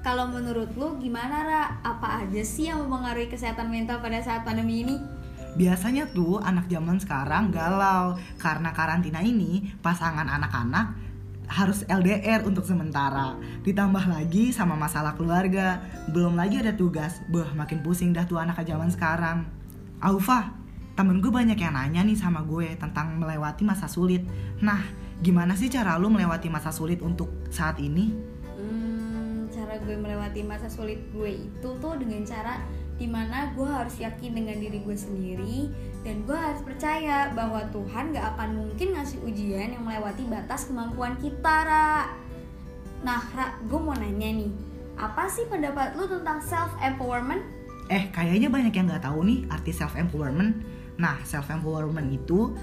Kalau 0.05 0.29
menurut 0.29 0.77
lu 0.77 1.01
gimana 1.01 1.41
Ra? 1.41 1.65
Apa 1.81 2.23
aja 2.23 2.43
sih 2.45 2.69
yang 2.69 2.85
mempengaruhi 2.85 3.33
kesehatan 3.33 3.73
mental 3.73 3.99
pada 4.05 4.21
saat 4.21 4.45
pandemi 4.45 4.85
ini? 4.85 5.01
Biasanya 5.55 6.11
tuh 6.11 6.43
anak 6.43 6.67
zaman 6.67 6.99
sekarang 6.99 7.55
galau. 7.55 8.19
Karena 8.39 8.75
karantina 8.75 9.23
ini 9.23 9.75
pasangan 9.83 10.27
anak-anak 10.27 10.87
harus 11.47 11.85
LDR 11.87 12.43
untuk 12.43 12.65
sementara. 12.65 13.37
Ditambah 13.63 14.05
lagi 14.09 14.51
sama 14.51 14.75
masalah 14.75 15.15
keluarga. 15.15 15.79
Belum 16.11 16.35
lagi 16.35 16.59
ada 16.59 16.75
tugas. 16.75 17.23
Bah 17.31 17.51
makin 17.55 17.85
pusing 17.85 18.11
dah 18.11 18.27
tuh 18.27 18.41
anak 18.43 18.61
zaman 18.67 18.91
sekarang. 18.91 19.47
Aufa 20.03 20.65
temen 20.95 21.19
gue 21.19 21.31
banyak 21.31 21.59
yang 21.59 21.75
nanya 21.75 22.07
nih 22.07 22.15
sama 22.15 22.47
gue 22.47 22.79
tentang 22.79 23.19
melewati 23.19 23.67
masa 23.67 23.91
sulit. 23.91 24.23
Nah, 24.63 24.79
gimana 25.19 25.59
sih 25.59 25.67
cara 25.67 25.99
lu 25.99 26.07
melewati 26.07 26.47
masa 26.47 26.71
sulit 26.71 27.03
untuk 27.03 27.31
saat 27.51 27.83
ini? 27.83 28.15
Hmm, 28.55 29.51
cara 29.51 29.75
gue 29.83 29.97
melewati 29.99 30.47
masa 30.47 30.71
sulit 30.71 31.03
gue 31.11 31.51
itu 31.51 31.69
tuh 31.83 31.95
dengan 31.99 32.23
cara 32.23 32.63
di 32.95 33.11
mana 33.11 33.51
gue 33.59 33.67
harus 33.67 33.99
yakin 33.99 34.39
dengan 34.39 34.57
diri 34.59 34.79
gue 34.83 34.97
sendiri 34.97 35.59
dan 36.07 36.23
gue 36.23 36.37
harus 36.37 36.63
percaya 36.63 37.33
bahwa 37.35 37.65
Tuhan 37.75 38.15
gak 38.15 38.27
akan 38.37 38.51
mungkin 38.55 38.95
ngasih 38.95 39.19
ujian 39.27 39.75
yang 39.75 39.83
melewati 39.83 40.23
batas 40.31 40.71
kemampuan 40.71 41.19
kita, 41.19 41.57
Ra. 41.67 42.13
Nah, 43.03 43.23
Ra, 43.35 43.59
gue 43.67 43.81
mau 43.81 43.97
nanya 43.97 44.31
nih, 44.31 44.53
apa 44.95 45.27
sih 45.27 45.49
pendapat 45.51 45.99
lu 45.99 46.07
tentang 46.07 46.39
self 46.39 46.71
empowerment? 46.79 47.43
Eh, 47.91 48.09
kayaknya 48.15 48.49
banyak 48.49 48.73
yang 48.73 48.87
gak 48.89 49.05
tahu 49.05 49.27
nih 49.27 49.45
arti 49.51 49.75
self 49.75 49.99
empowerment 49.99 50.75
Nah, 50.95 51.19
self 51.27 51.51
empowerment 51.51 52.07
itu 52.15 52.55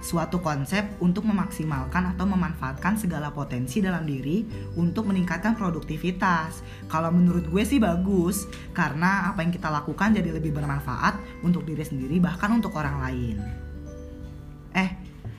suatu 0.00 0.40
konsep 0.40 0.82
untuk 0.98 1.28
memaksimalkan 1.28 2.16
atau 2.16 2.24
memanfaatkan 2.24 2.96
segala 2.96 3.30
potensi 3.30 3.84
dalam 3.84 4.08
diri 4.08 4.44
untuk 4.74 5.08
meningkatkan 5.08 5.54
produktivitas. 5.54 6.64
Kalau 6.88 7.12
menurut 7.12 7.46
gue 7.46 7.62
sih 7.62 7.78
bagus, 7.78 8.48
karena 8.72 9.30
apa 9.30 9.44
yang 9.44 9.52
kita 9.52 9.68
lakukan 9.68 10.16
jadi 10.16 10.32
lebih 10.34 10.56
bermanfaat 10.56 11.44
untuk 11.44 11.68
diri 11.68 11.84
sendiri 11.84 12.16
bahkan 12.18 12.50
untuk 12.56 12.74
orang 12.74 12.96
lain. 13.04 13.36
Eh, 14.74 14.90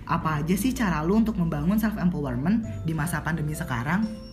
apa 0.06 0.44
aja 0.44 0.56
sih 0.56 0.76
cara 0.76 1.02
lu 1.02 1.18
untuk 1.18 1.40
membangun 1.40 1.80
self 1.80 1.98
empowerment 1.98 2.86
di 2.86 2.94
masa 2.94 3.24
pandemi 3.24 3.58
sekarang? 3.58 4.31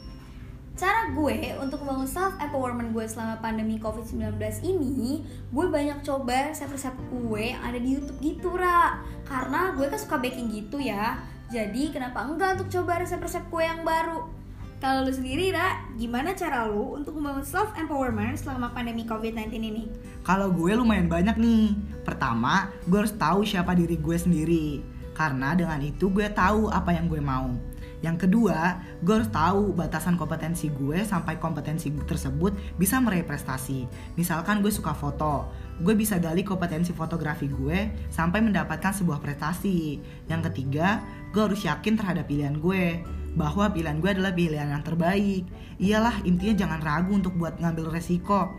Cara 0.78 1.11
gue 1.11 1.58
untuk 1.58 1.82
membangun 1.82 2.06
self 2.06 2.38
empowerment 2.38 2.94
gue 2.94 3.02
selama 3.11 3.42
pandemi 3.42 3.82
COVID-19 3.82 4.38
ini, 4.62 5.26
gue 5.50 5.66
banyak 5.66 6.06
coba 6.06 6.54
resep-resep 6.54 6.94
kue 7.11 7.50
yang 7.50 7.58
ada 7.66 7.82
di 7.82 7.99
YouTube 7.99 8.23
gitu, 8.23 8.54
Ra. 8.54 9.02
Karena 9.26 9.75
gue 9.75 9.90
kan 9.90 9.99
suka 9.99 10.23
baking 10.23 10.54
gitu 10.54 10.78
ya. 10.78 11.18
Jadi 11.50 11.90
kenapa 11.90 12.23
enggak 12.23 12.62
untuk 12.62 12.70
coba 12.70 13.02
resep-resep 13.02 13.42
kue 13.50 13.66
yang 13.66 13.82
baru? 13.82 14.30
Kalau 14.78 15.02
lu 15.02 15.11
sendiri, 15.11 15.50
Ra, 15.50 15.82
gimana 15.99 16.38
cara 16.38 16.70
lu 16.70 16.94
untuk 16.94 17.18
membangun 17.18 17.42
self 17.42 17.75
empowerment 17.75 18.38
selama 18.38 18.70
pandemi 18.70 19.02
COVID-19 19.02 19.50
ini? 19.58 19.90
Kalau 20.23 20.54
gue 20.54 20.78
lumayan 20.78 21.11
banyak 21.11 21.42
nih. 21.42 21.75
Pertama, 22.06 22.70
gue 22.87 23.02
harus 23.02 23.18
tahu 23.18 23.42
siapa 23.42 23.75
diri 23.75 23.99
gue 23.99 24.14
sendiri. 24.14 24.78
Karena 25.11 25.58
dengan 25.58 25.82
itu 25.82 26.06
gue 26.06 26.30
tahu 26.30 26.70
apa 26.70 26.94
yang 26.94 27.11
gue 27.11 27.18
mau. 27.18 27.50
Yang 27.99 28.26
kedua, 28.28 28.78
gue 29.02 29.14
harus 29.14 29.31
tahu 29.31 29.75
batasan 29.75 30.14
kompetensi 30.14 30.71
gue 30.71 31.02
sampai 31.02 31.43
kompetensi 31.43 31.90
tersebut 31.90 32.55
bisa 32.78 33.02
meraih 33.02 33.26
prestasi. 33.26 33.90
Misalkan 34.14 34.62
gue 34.62 34.71
suka 34.71 34.95
foto, 34.95 35.50
gue 35.83 35.95
bisa 35.99 36.19
gali 36.23 36.47
kompetensi 36.47 36.95
fotografi 36.95 37.50
gue 37.50 37.90
sampai 38.11 38.38
mendapatkan 38.38 38.95
sebuah 38.95 39.19
prestasi. 39.19 39.99
Yang 40.31 40.52
ketiga, 40.52 41.02
gue 41.35 41.43
harus 41.43 41.67
yakin 41.67 41.99
terhadap 41.99 42.31
pilihan 42.31 42.55
gue 42.62 43.02
bahwa 43.35 43.71
pilihan 43.71 43.99
gue 43.99 44.11
adalah 44.14 44.33
pilihan 44.35 44.71
yang 44.71 44.85
terbaik. 44.87 45.43
Iyalah, 45.83 46.23
intinya 46.23 46.55
jangan 46.67 46.81
ragu 46.83 47.12
untuk 47.14 47.35
buat 47.35 47.59
ngambil 47.59 47.90
resiko. 47.95 48.55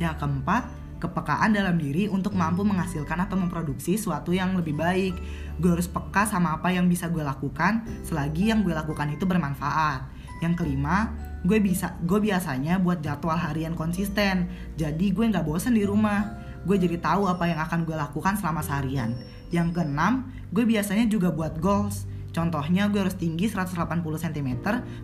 Yang 0.00 0.24
keempat, 0.24 0.81
kepekaan 1.02 1.50
dalam 1.50 1.74
diri 1.74 2.06
untuk 2.06 2.38
mampu 2.38 2.62
menghasilkan 2.62 3.18
atau 3.26 3.34
memproduksi 3.34 3.98
sesuatu 3.98 4.30
yang 4.30 4.54
lebih 4.54 4.78
baik. 4.78 5.18
Gue 5.58 5.74
harus 5.74 5.90
peka 5.90 6.22
sama 6.30 6.54
apa 6.54 6.70
yang 6.70 6.86
bisa 6.86 7.10
gue 7.10 7.26
lakukan 7.26 7.82
selagi 8.06 8.54
yang 8.54 8.62
gue 8.62 8.70
lakukan 8.70 9.10
itu 9.10 9.26
bermanfaat. 9.26 10.06
Yang 10.38 10.62
kelima, 10.62 11.10
gue 11.42 11.58
bisa 11.58 11.98
gue 12.06 12.22
biasanya 12.22 12.78
buat 12.78 13.02
jadwal 13.02 13.34
harian 13.34 13.74
konsisten. 13.74 14.46
Jadi 14.78 15.10
gue 15.10 15.26
nggak 15.26 15.42
bosan 15.42 15.74
di 15.74 15.82
rumah. 15.82 16.38
Gue 16.62 16.78
jadi 16.78 16.94
tahu 17.02 17.26
apa 17.26 17.50
yang 17.50 17.58
akan 17.58 17.82
gue 17.82 17.98
lakukan 17.98 18.38
selama 18.38 18.62
seharian. 18.62 19.18
Yang 19.50 19.82
keenam, 19.82 20.30
gue 20.54 20.62
biasanya 20.62 21.10
juga 21.10 21.34
buat 21.34 21.58
goals. 21.58 22.06
Contohnya 22.32 22.88
gue 22.88 23.04
harus 23.04 23.18
tinggi 23.18 23.44
180 23.44 23.76
cm 24.00 24.48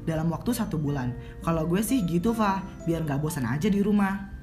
dalam 0.08 0.26
waktu 0.32 0.50
satu 0.56 0.80
bulan. 0.80 1.12
Kalau 1.44 1.68
gue 1.68 1.84
sih 1.84 2.00
gitu, 2.08 2.32
Fah, 2.32 2.64
biar 2.88 3.04
nggak 3.04 3.20
bosan 3.20 3.44
aja 3.44 3.68
di 3.68 3.84
rumah. 3.84 4.38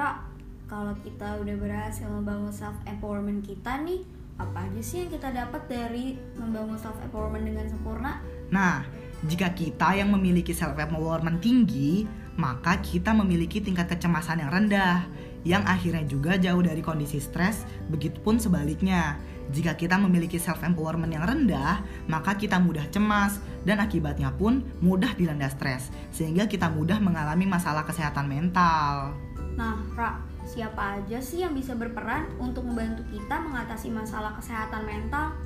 Ra, 0.00 0.16
kalau 0.64 0.96
kita 1.04 1.44
udah 1.44 1.60
berhasil 1.60 2.08
membangun 2.08 2.48
self 2.48 2.72
empowerment 2.88 3.44
kita 3.44 3.84
nih, 3.84 4.00
apa 4.40 4.64
aja 4.64 4.80
sih 4.80 5.04
yang 5.04 5.12
kita 5.12 5.28
dapat 5.28 5.68
dari 5.68 6.16
membangun 6.40 6.80
self 6.80 6.96
empowerment 7.04 7.44
dengan 7.44 7.68
sempurna? 7.68 8.16
Nah, 8.48 8.80
jika 9.28 9.52
kita 9.52 10.00
yang 10.00 10.08
memiliki 10.08 10.56
self 10.56 10.72
empowerment 10.80 11.44
tinggi, 11.44 12.08
maka 12.40 12.80
kita 12.80 13.12
memiliki 13.12 13.60
tingkat 13.60 13.92
kecemasan 13.92 14.40
yang 14.40 14.48
rendah, 14.48 15.04
yang 15.44 15.60
akhirnya 15.68 16.08
juga 16.08 16.40
jauh 16.40 16.64
dari 16.64 16.80
kondisi 16.80 17.20
stres, 17.20 17.68
begitupun 17.92 18.40
sebaliknya. 18.40 19.20
Jika 19.52 19.76
kita 19.76 20.00
memiliki 20.00 20.40
self 20.40 20.64
empowerment 20.64 21.12
yang 21.12 21.28
rendah, 21.28 21.84
maka 22.08 22.40
kita 22.40 22.56
mudah 22.56 22.88
cemas 22.88 23.36
dan 23.68 23.84
akibatnya 23.84 24.32
pun 24.32 24.64
mudah 24.80 25.12
dilanda 25.12 25.52
stres, 25.52 25.92
sehingga 26.08 26.48
kita 26.48 26.72
mudah 26.72 26.96
mengalami 27.04 27.44
masalah 27.44 27.84
kesehatan 27.84 28.32
mental. 28.32 29.12
Nah, 29.60 29.76
Ra, 29.92 30.16
siapa 30.48 30.96
aja 30.96 31.20
sih 31.20 31.44
yang 31.44 31.52
bisa 31.52 31.76
berperan 31.76 32.32
untuk 32.40 32.64
membantu 32.64 33.04
kita 33.12 33.44
mengatasi 33.44 33.92
masalah 33.92 34.32
kesehatan 34.40 34.88
mental? 34.88 35.36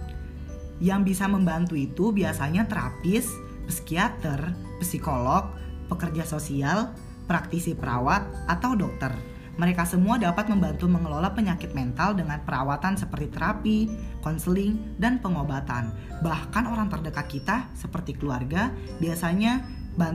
Yang 0.78 1.00
bisa 1.11 1.26
membantu 1.26 1.75
itu 1.75 2.14
biasanya 2.14 2.71
terapis, 2.71 3.26
psikiater, 3.66 4.54
psikolog, 4.78 5.50
pekerja 5.90 6.23
sosial, 6.23 6.94
praktisi 7.26 7.75
perawat, 7.75 8.23
atau 8.47 8.78
dokter. 8.78 9.11
Mereka 9.59 9.83
semua 9.83 10.14
dapat 10.14 10.47
membantu 10.47 10.87
mengelola 10.87 11.35
penyakit 11.35 11.75
mental 11.75 12.14
dengan 12.14 12.38
perawatan 12.47 12.94
seperti 12.94 13.35
terapi, 13.35 13.78
konseling, 14.23 14.94
dan 15.02 15.18
pengobatan. 15.18 15.90
Bahkan 16.23 16.71
orang 16.71 16.87
terdekat 16.87 17.26
kita, 17.26 17.66
seperti 17.75 18.14
keluarga, 18.14 18.71
biasanya 19.02 19.62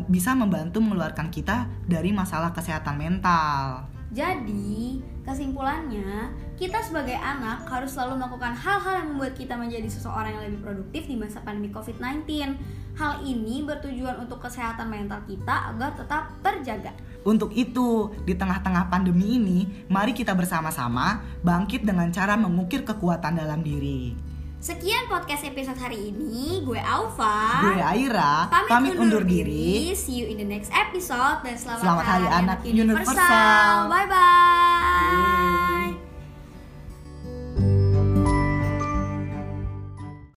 bisa 0.07 0.36
membantu 0.36 0.83
mengeluarkan 0.83 1.31
kita 1.31 1.67
dari 1.88 2.12
masalah 2.12 2.51
kesehatan 2.51 3.00
mental. 3.00 3.88
Jadi, 4.09 5.05
kesimpulannya, 5.21 6.33
kita 6.57 6.81
sebagai 6.81 7.13
anak 7.13 7.69
harus 7.69 7.93
selalu 7.93 8.17
melakukan 8.17 8.57
hal-hal 8.57 9.05
yang 9.05 9.07
membuat 9.13 9.38
kita 9.38 9.53
menjadi 9.53 9.86
seseorang 9.86 10.33
yang 10.33 10.43
lebih 10.50 10.62
produktif 10.65 11.05
di 11.05 11.13
masa 11.13 11.45
pandemi 11.45 11.69
COVID-19. 11.69 12.25
Hal 12.98 13.21
ini 13.21 13.63
bertujuan 13.63 14.17
untuk 14.17 14.41
kesehatan 14.41 14.89
mental 14.89 15.21
kita 15.29 15.71
agar 15.71 15.93
tetap 15.93 16.36
terjaga. 16.41 16.91
Untuk 17.22 17.53
itu, 17.53 18.09
di 18.25 18.33
tengah-tengah 18.33 18.89
pandemi 18.89 19.37
ini, 19.37 19.59
mari 19.87 20.11
kita 20.11 20.33
bersama-sama 20.33 21.22
bangkit 21.46 21.85
dengan 21.85 22.09
cara 22.09 22.33
mengukir 22.33 22.81
kekuatan 22.81 23.37
dalam 23.37 23.61
diri. 23.61 24.28
Sekian 24.59 25.07
podcast 25.07 25.48
episode 25.48 25.79
hari 25.79 26.11
ini. 26.11 26.59
Gue 26.67 26.75
Alfa. 26.83 27.63
Gue 27.63 27.79
Aira. 27.79 28.51
Pamit, 28.51 28.67
pamit 28.67 28.91
undur, 29.00 29.24
undur 29.24 29.24
diri. 29.24 29.87
diri. 29.87 29.95
See 29.95 30.19
you 30.19 30.27
in 30.27 30.35
the 30.35 30.43
next 30.43 30.67
episode 30.75 31.39
dan 31.48 31.55
selamat, 31.55 31.79
selamat 31.79 32.03
hari, 32.03 32.27
anak, 32.27 32.39
anak 32.43 32.59
universal. 32.67 33.15
universal. 33.15 33.75
Bye 33.87 34.07
bye. 34.11 34.19
Iya. 34.19 35.15
Yeah. 35.15 35.49